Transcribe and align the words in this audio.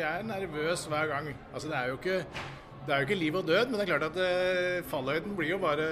jeg 0.00 0.18
er 0.18 0.26
nervøs 0.26 0.84
hver 0.90 1.06
gang. 1.10 1.30
Altså, 1.52 1.68
det 1.68 1.76
er 1.76 1.86
jo 1.90 1.98
ikke, 2.00 2.18
det 2.86 2.94
er 2.94 2.96
jo 2.96 3.08
ikke 3.08 3.20
liv 3.20 3.38
og 3.40 3.46
død, 3.46 3.64
men 3.66 3.74
det 3.74 3.86
er 3.86 3.92
klart 3.92 4.10
at 4.10 4.20
eh, 4.24 4.84
fallhøyden 4.90 5.36
blir 5.36 5.54
jo 5.54 5.58
bare 5.62 5.86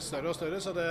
større 0.00 0.28
og 0.28 0.38
større. 0.38 0.60
Så 0.60 0.74
det, 0.76 0.88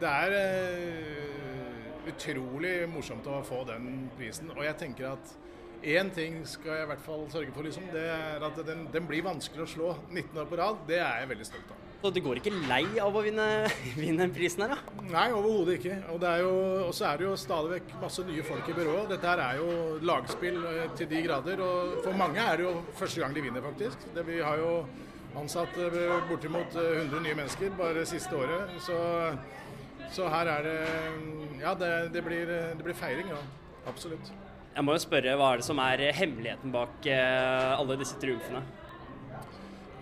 det 0.00 0.08
er 0.08 0.36
eh, 0.40 2.08
utrolig 2.12 2.74
morsomt 2.90 3.26
å 3.26 3.42
få 3.46 3.62
den 3.68 4.10
prisen. 4.18 4.50
Og 4.56 4.64
jeg 4.66 4.78
tenker 4.80 5.12
at 5.12 5.36
én 5.82 6.10
ting 6.14 6.42
skal 6.46 6.76
jeg 6.76 6.86
i 6.86 6.90
hvert 6.92 7.06
fall 7.06 7.26
sørge 7.30 7.54
for, 7.54 7.66
liksom. 7.66 7.90
Det 7.92 8.06
er 8.14 8.46
at 8.46 8.66
den, 8.66 8.86
den 8.94 9.08
blir 9.10 9.26
vanskelig 9.26 9.66
å 9.66 9.72
slå 9.76 9.94
19 10.10 10.44
år 10.44 10.50
på 10.50 10.60
rad. 10.62 10.84
Det 10.88 11.00
er 11.02 11.22
jeg 11.22 11.32
veldig 11.34 11.48
stolt 11.50 11.74
av. 11.74 11.81
Så 12.02 12.10
du 12.10 12.18
går 12.18 12.40
ikke 12.40 12.50
lei 12.66 12.82
av 12.98 13.14
å 13.14 13.20
vinne, 13.22 13.44
vinne 14.02 14.26
prisen 14.34 14.64
her, 14.64 14.72
da? 14.74 15.04
Nei, 15.12 15.28
overhodet 15.30 15.76
ikke. 15.78 16.00
Og 16.10 16.18
det 16.22 16.32
er 16.32 16.42
jo, 16.42 16.56
så 16.98 17.06
er 17.12 17.20
det 17.20 17.28
jo 17.28 17.36
stadig 17.38 17.76
vekk 17.76 17.92
masse 18.00 18.24
nye 18.26 18.42
folk 18.46 18.70
i 18.72 18.74
byrået. 18.74 19.12
Dette 19.12 19.30
her 19.30 19.42
er 19.44 19.60
jo 19.60 19.68
lagspill 20.10 20.58
eh, 20.66 20.88
til 20.98 21.10
de 21.12 21.22
grader. 21.28 21.62
Og 21.62 22.02
for 22.02 22.18
mange 22.18 22.42
er 22.42 22.58
det 22.58 22.66
jo 22.66 22.74
første 22.98 23.22
gang 23.22 23.38
de 23.38 23.46
vinner, 23.46 23.62
faktisk. 23.68 24.08
Det, 24.16 24.26
vi 24.26 24.42
har 24.42 24.58
jo 24.58 24.74
ansatt 25.38 25.78
eh, 25.78 26.26
bortimot 26.26 26.74
100 26.74 27.06
eh, 27.06 27.16
nye 27.28 27.38
mennesker 27.38 27.78
bare 27.78 28.00
det 28.00 28.08
siste 28.10 28.34
året. 28.34 28.74
Så, 28.82 28.98
så 30.18 30.26
her 30.34 30.54
er 30.58 30.66
det 30.68 30.76
Ja, 31.62 31.76
det, 31.78 31.94
det, 32.16 32.26
blir, 32.26 32.50
det 32.50 32.82
blir, 32.82 32.98
feiring, 32.98 33.30
ja. 33.30 33.38
Absolutt. 33.86 34.34
Jeg 34.74 34.82
må 34.82 34.98
jo 34.98 35.06
spørre, 35.06 35.38
Hva 35.38 35.52
er 35.52 35.62
det 35.62 35.70
som 35.70 35.78
er 35.78 36.08
hemmeligheten 36.18 36.74
bak 36.74 37.06
alle 37.06 38.00
disse 38.00 38.18
triumfene? 38.18 38.64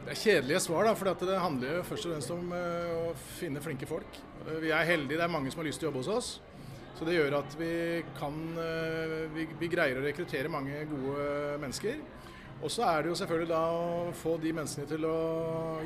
Det 0.01 0.15
er 0.15 0.17
kjedelige 0.17 0.61
svar, 0.65 0.87
da, 0.89 0.93
for 0.97 1.27
det 1.29 1.39
handler 1.39 1.75
jo 1.77 1.81
først 1.85 2.07
og 2.09 2.15
fremst 2.15 2.31
om 2.33 2.53
uh, 2.55 3.11
å 3.11 3.11
finne 3.37 3.61
flinke 3.61 3.89
folk. 3.89 4.21
Uh, 4.47 4.57
vi 4.63 4.73
er 4.73 4.87
heldige, 4.89 5.19
det 5.19 5.27
er 5.27 5.33
mange 5.33 5.53
som 5.53 5.61
har 5.61 5.69
lyst 5.69 5.83
til 5.83 5.89
å 5.89 5.91
jobbe 5.91 6.01
hos 6.01 6.15
oss. 6.15 6.31
Så 6.97 7.07
det 7.09 7.17
gjør 7.19 7.37
at 7.39 7.57
vi 7.61 7.75
kan 8.17 8.39
uh, 8.57 9.29
vi, 9.35 9.45
vi, 9.61 9.69
greier 9.73 10.01
å 10.01 10.05
rekruttere 10.05 10.53
mange 10.53 10.87
gode 10.89 11.27
mennesker. 11.61 12.01
Og 12.61 12.73
så 12.73 12.87
er 12.89 13.05
det 13.05 13.13
jo 13.13 13.19
selvfølgelig 13.21 13.53
da 13.53 13.61
å 13.77 14.17
få 14.17 14.35
de 14.41 14.55
menneskene 14.57 14.89
til 14.89 15.05
å 15.09 15.21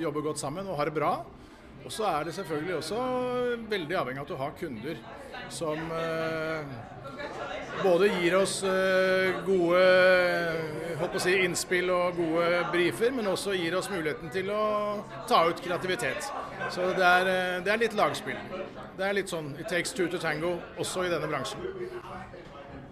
jobbe 0.02 0.24
godt 0.28 0.42
sammen 0.42 0.70
og 0.70 0.78
ha 0.78 0.86
det 0.86 0.94
bra. 0.94 1.12
Og 1.84 1.90
så 1.92 2.06
er 2.08 2.28
det 2.28 2.38
selvfølgelig 2.38 2.78
også 2.78 3.02
veldig 3.70 3.98
avhengig 3.98 4.22
av 4.22 4.28
at 4.28 4.32
du 4.32 4.40
har 4.40 4.56
kunder 4.56 5.02
som 5.52 5.82
både 7.82 8.08
gir 8.14 8.38
oss 8.38 8.54
gode 9.44 9.82
si, 11.22 11.34
innspill 11.44 11.90
og 11.94 12.16
gode 12.18 12.62
brifer, 12.72 13.12
men 13.14 13.28
også 13.30 13.54
gir 13.54 13.76
oss 13.78 13.90
muligheten 13.92 14.32
til 14.34 14.50
å 14.50 14.64
ta 15.30 15.44
ut 15.48 15.60
kreativitet. 15.62 16.26
Så 16.74 16.88
det 16.96 17.04
er, 17.06 17.30
eh, 17.30 17.60
det 17.64 17.72
er 17.72 17.82
litt 17.82 17.96
lagspill. 17.98 18.38
Det 18.96 19.04
er 19.06 19.14
litt 19.14 19.30
sånn 19.30 19.52
it 19.60 19.68
takes 19.68 19.92
two 19.92 20.08
to 20.08 20.18
tango, 20.18 20.56
også 20.78 21.06
i 21.06 21.12
denne 21.12 21.28
bransjen. 21.30 21.60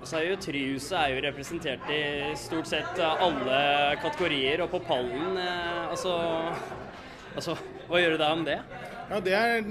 Så 0.03 0.19
er 0.19 0.33
jo 0.33 0.37
Tryhuset 0.43 0.97
er 0.99 1.15
jo 1.15 1.23
representert 1.23 1.91
i 1.95 2.03
stort 2.39 2.67
sett 2.67 2.99
alle 2.99 3.97
kategorier, 4.03 4.63
og 4.65 4.71
på 4.71 4.83
pallen 4.87 5.39
eh, 5.39 5.91
altså, 5.91 6.17
altså 7.37 7.57
Hva 7.89 8.01
gjør 8.01 8.17
du 8.17 8.23
da 8.23 8.33
om 8.33 8.45
det? 8.47 8.59
Ja, 9.11 9.21
det 9.21 9.35
er, 9.37 9.65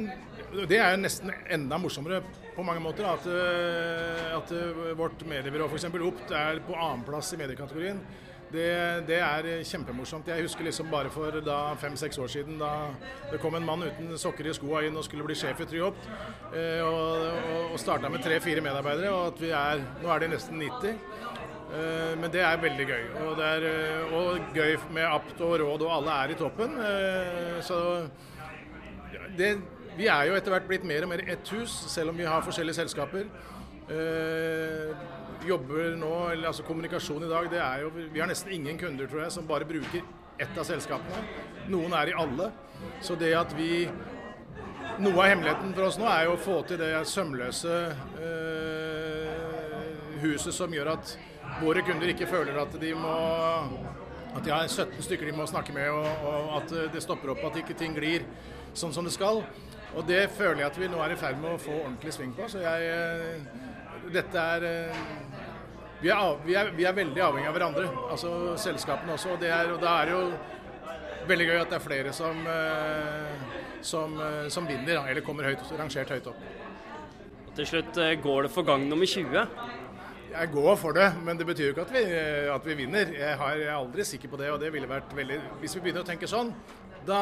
det 0.70 0.80
er 0.80 0.98
nesten 1.00 1.32
enda 1.50 1.80
morsommere 1.82 2.22
på 2.56 2.64
mange 2.64 2.84
måter. 2.84 3.08
At, 3.08 3.28
eh, 3.28 4.36
at 4.38 4.52
vårt 4.98 5.24
mediebyrå 5.28 5.70
f.eks. 5.72 5.88
Opt 5.88 6.36
er 6.36 6.60
på 6.68 6.76
annenplass 6.76 7.32
i 7.34 7.40
mediekategorien. 7.42 8.04
Det, 8.52 8.68
det, 9.08 9.18
er 9.24 9.46
kjempemorsomt. 9.64 10.28
Jeg 10.28 10.44
husker 10.44 10.66
liksom 10.68 10.90
bare 10.92 11.12
for 11.14 11.38
fem-seks 11.80 12.18
år 12.20 12.28
siden 12.28 12.58
da 12.60 12.72
det 13.32 13.40
kom 13.40 13.56
en 13.56 13.66
mann 13.66 13.86
uten 13.86 14.12
sokker 14.20 14.50
i 14.50 14.56
skoa 14.56 14.84
inn 14.84 14.98
og 15.00 15.06
skulle 15.08 15.24
bli 15.28 15.38
sjef 15.40 15.64
i 15.64 15.70
Tryopt. 15.72 16.10
Eh, 16.52 16.82
og, 16.84 17.72
og 17.72 17.80
starta 17.80 18.12
med 18.12 18.24
tre-fire 18.26 18.64
medarbeidere, 18.64 19.14
og 19.16 19.32
at 19.32 19.42
vi 19.42 19.54
er 19.56 19.86
Nå 20.02 20.12
er 20.12 20.24
de 20.24 20.32
nesten 20.34 20.60
90. 20.60 21.00
Eh, 21.72 22.14
men 22.20 22.32
det 22.34 22.44
er 22.44 22.60
veldig 22.66 22.88
gøy. 22.90 23.06
Og 23.24 23.38
det 23.40 23.48
er 23.48 23.68
eh, 23.70 24.16
og 24.20 24.56
gøy 24.56 24.76
med 24.92 25.08
Apt 25.08 25.40
og 25.48 25.56
Råd, 25.62 25.88
og 25.88 25.96
alle 26.00 26.18
er 26.26 26.34
i 26.34 26.40
toppen. 26.40 26.76
Eh, 26.90 27.62
så 27.64 27.80
det, 29.38 29.54
vi 29.96 30.12
er 30.12 30.28
jo 30.28 30.36
etter 30.36 30.52
hvert 30.54 30.68
blitt 30.68 30.88
mer 30.88 31.08
og 31.08 31.14
mer 31.14 31.24
ett 31.30 31.56
hus, 31.56 31.72
selv 31.94 32.12
om 32.12 32.20
vi 32.20 32.28
har 32.28 32.44
forskjellige 32.44 32.82
selskaper. 32.82 33.32
Eh, 33.92 34.92
jobber 35.48 35.96
nå, 36.00 36.14
eller 36.32 36.52
altså 36.52 36.64
kommunikasjon 36.68 37.26
i 37.26 37.30
dag, 37.30 37.50
det 37.52 37.62
er 37.64 37.86
jo 37.86 37.92
Vi 38.14 38.20
har 38.20 38.30
nesten 38.30 38.52
ingen 38.56 38.78
kunder, 38.80 39.08
tror 39.08 39.24
jeg, 39.26 39.32
som 39.36 39.48
bare 39.48 39.68
bruker 39.68 40.02
ett 40.42 40.58
av 40.58 40.66
selskapene. 40.66 41.22
Noen 41.70 41.94
er 41.94 42.12
i 42.12 42.18
alle. 42.18 42.52
Så 43.02 43.16
det 43.20 43.34
at 43.38 43.54
vi 43.58 43.90
Noe 45.02 45.16
av 45.24 45.30
hemmeligheten 45.32 45.72
for 45.74 45.88
oss 45.88 45.98
nå 45.98 46.06
er 46.10 46.26
jo 46.28 46.34
å 46.36 46.42
få 46.42 46.56
til 46.68 46.78
det 46.82 46.90
sømløse 47.08 47.76
eh, 48.22 49.22
huset 50.22 50.54
som 50.54 50.74
gjør 50.74 50.92
at 50.92 51.14
våre 51.62 51.82
kunder 51.86 52.12
ikke 52.12 52.28
føler 52.30 52.60
at 52.60 52.76
de 52.82 52.92
må 52.98 53.16
at 54.36 54.44
de 54.46 54.52
har 54.52 54.68
17 54.68 55.02
stykker 55.04 55.28
de 55.28 55.36
må 55.36 55.48
snakke 55.50 55.74
med, 55.76 55.90
og, 55.92 56.06
og 56.28 56.52
at 56.60 56.76
det 56.94 57.02
stopper 57.04 57.34
opp, 57.34 57.42
at 57.50 57.58
ikke 57.64 57.76
ting 57.80 57.96
glir 57.98 58.28
sånn 58.78 58.94
som 58.96 59.08
det 59.08 59.16
skal. 59.16 59.42
Og 59.92 60.06
det 60.08 60.22
føler 60.38 60.64
jeg 60.64 60.70
at 60.70 60.80
vi 60.80 60.88
nå 60.92 61.02
er 61.04 61.16
i 61.16 61.20
ferd 61.20 61.40
med 61.42 61.56
å 61.56 61.60
få 61.60 61.74
ordentlig 61.82 62.14
sving 62.16 62.32
på. 62.36 62.48
Så 62.52 62.62
jeg 62.64 63.42
Dette 64.10 64.46
er 64.56 64.66
eh, 64.66 65.04
vi 66.02 66.10
er, 66.10 66.38
vi, 66.46 66.56
er, 66.58 66.72
vi 66.74 66.86
er, 66.88 66.96
veldig 66.98 67.22
avhengig 67.22 67.50
av 67.52 67.54
hverandre, 67.54 67.90
altså 68.10 68.32
selskapene 68.58 69.14
også. 69.14 69.36
Og, 69.36 69.44
er, 69.46 69.70
og 69.76 69.84
da 69.84 70.00
er 70.02 70.10
det 70.10 70.16
jo 70.16 71.28
veldig 71.30 71.48
gøy 71.52 71.60
at 71.60 71.70
det 71.70 71.78
er 71.78 71.84
flere 71.84 72.14
som, 72.18 72.42
eh, 72.50 73.46
som, 73.86 74.18
eh, 74.18 74.48
som 74.50 74.66
vinner, 74.66 75.04
eller 75.06 75.22
kommer 75.26 75.52
høyt, 75.52 75.62
rangert 75.78 76.16
høyt 76.16 76.32
opp. 76.34 76.42
Og 77.46 77.54
til 77.60 77.70
slutt, 77.70 78.02
går 78.24 78.48
det 78.48 78.52
for 78.56 78.66
gang 78.66 78.88
nummer 78.90 79.06
20? 79.06 79.46
Jeg 80.32 80.52
går 80.54 80.76
for 80.80 80.96
det, 80.96 81.10
men 81.22 81.38
det 81.38 81.46
betyr 81.46 81.68
jo 81.68 81.74
ikke 81.76 81.86
at 81.86 81.94
vi, 81.94 82.04
at 82.56 82.66
vi 82.66 82.78
vinner. 82.80 83.12
Jeg, 83.14 83.38
har, 83.38 83.58
jeg, 83.60 83.68
er 83.68 83.76
aldri 83.76 84.06
sikker 84.08 84.32
på 84.32 84.40
det, 84.40 84.50
og 84.54 84.62
det 84.64 84.72
ville 84.74 84.90
vært 84.90 85.12
veldig 85.14 85.42
Hvis 85.60 85.76
vi 85.76 85.84
begynner 85.84 86.06
å 86.06 86.08
tenke 86.08 86.30
sånn, 86.32 86.54
da, 87.06 87.20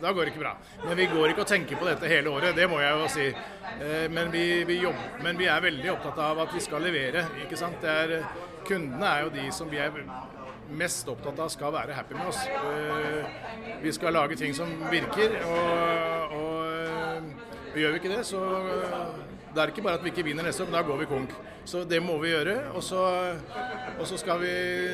da, 0.00 0.12
går 0.12 0.24
det 0.24 0.32
ikke 0.34 0.42
bra. 0.42 0.54
Men 0.84 0.96
vi 0.98 1.06
går 1.10 1.32
ikke 1.32 1.44
og 1.44 1.50
tenker 1.50 1.80
på 1.80 1.88
dette 1.88 2.10
hele 2.10 2.32
året, 2.32 2.56
det 2.56 2.68
må 2.70 2.80
jeg 2.82 2.98
jo 2.98 3.08
si. 3.12 3.28
Eh, 3.80 4.06
men 4.12 4.32
vi, 4.32 4.44
vi, 4.68 4.80
jobber, 4.84 5.20
men 5.24 5.38
vi 5.40 5.48
er 5.50 5.64
veldig 5.64 5.92
opptatt 5.94 6.20
av 6.24 6.44
at 6.46 6.54
vi 6.54 6.64
skal 6.64 6.84
levere. 6.84 7.26
ikke 7.44 7.58
sant? 7.60 7.84
Er, 7.84 8.20
kundene 8.68 9.14
er 9.14 9.26
jo 9.26 9.34
de 9.38 9.48
som 9.54 9.70
vi 9.70 9.80
er 9.80 10.02
mest 10.70 11.08
opptatt 11.10 11.40
av 11.42 11.50
skal 11.50 11.72
være 11.74 11.96
happy 11.96 12.18
med 12.18 12.30
oss. 12.30 12.42
Eh, 12.46 13.78
vi 13.82 13.92
skal 13.96 14.14
lage 14.14 14.38
ting 14.38 14.54
som 14.56 14.70
virker, 14.92 15.40
og, 15.46 16.36
og 16.40 16.69
gjør 17.74 17.94
vi 17.94 18.00
ikke 18.00 18.12
det, 18.12 18.24
så 18.26 18.40
det 19.50 19.62
er 19.62 19.72
ikke 19.72 19.82
bare 19.82 19.98
at 19.98 20.04
vi 20.04 20.12
ikke 20.12 20.24
vinner 20.26 20.46
neste 20.46 20.62
år, 20.62 20.70
men 20.70 20.78
da 20.78 20.86
går 20.86 21.00
vi 21.00 21.08
konk. 21.10 21.32
Så 21.66 21.82
det 21.84 21.98
må 22.02 22.16
vi 22.22 22.30
gjøre. 22.30 22.56
Og 22.78 22.82
så, 22.86 23.00
og 23.98 24.04
så, 24.06 24.18
skal 24.20 24.40
vi, 24.42 24.52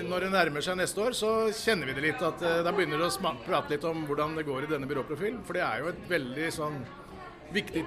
når 0.08 0.26
det 0.26 0.30
nærmer 0.32 0.64
seg 0.64 0.78
neste 0.80 1.02
år, 1.04 1.16
så 1.16 1.32
kjenner 1.54 1.90
vi 1.90 1.96
det 1.96 2.04
litt. 2.06 2.22
at 2.24 2.40
uh, 2.42 2.62
Da 2.64 2.72
begynner 2.74 3.00
det 3.00 3.10
å 3.10 3.34
prate 3.44 3.74
litt 3.74 3.84
om 3.88 4.06
hvordan 4.08 4.36
det 4.38 4.46
går 4.48 4.64
i 4.64 4.70
denne 4.70 4.88
byråprofilen. 4.88 5.42
For 5.46 5.58
det 5.58 5.64
er 5.66 5.82
jo 5.82 5.90
et 5.92 6.06
veldig 6.08 6.48
sånn 6.56 6.78
viktig, 7.52 7.84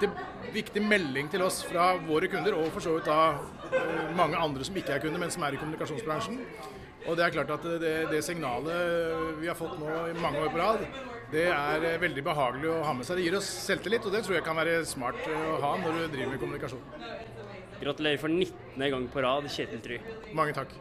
viktig 0.53 0.83
melding 0.85 1.31
til 1.33 1.43
oss 1.43 1.63
fra 1.67 1.91
våre 2.05 2.29
kunder, 2.31 2.55
og 2.55 2.69
for 2.75 2.85
så 2.85 2.93
vidt 2.95 3.09
da 3.09 3.33
uh, 3.73 4.05
mange 4.17 4.37
andre 4.37 4.67
som 4.67 4.77
ikke 4.77 4.93
er 4.95 5.03
kunder, 5.03 5.21
men 5.21 5.33
som 5.33 5.45
er 5.47 5.57
i 5.57 5.61
kommunikasjonsbransjen. 5.61 6.43
Og 7.07 7.15
det 7.15 7.25
er 7.25 7.33
klart 7.33 7.53
at 7.55 7.69
det, 7.81 7.93
det 8.11 8.19
signalet 8.25 9.39
vi 9.39 9.47
har 9.47 9.57
fått 9.57 9.77
nå 9.79 9.93
i 10.09 10.17
mange 10.19 10.41
år 10.43 10.51
på 10.51 10.59
rad, 10.59 10.83
det 11.29 11.45
er 11.53 11.85
eh, 11.85 11.99
veldig 12.01 12.23
behagelig 12.25 12.71
å 12.73 12.79
ha 12.87 12.93
med 12.97 13.05
seg. 13.05 13.19
Det 13.19 13.27
gir 13.27 13.37
oss 13.37 13.49
selvtillit, 13.67 14.05
og 14.05 14.15
det 14.15 14.23
tror 14.25 14.39
jeg 14.39 14.45
kan 14.47 14.57
være 14.57 14.79
smart 14.89 15.19
eh, 15.29 15.47
å 15.53 15.59
ha 15.61 15.75
når 15.77 15.95
du 15.95 16.03
driver 16.15 16.33
med 16.33 16.41
kommunikasjon. 16.41 16.81
Gratulerer 17.79 18.19
for 18.19 18.33
19. 18.33 18.89
gang 18.95 19.05
på 19.13 19.23
rad, 19.23 19.47
Kjetil 19.53 19.83
Try. 19.85 19.99
Mange 20.35 20.55
takk. 20.57 20.73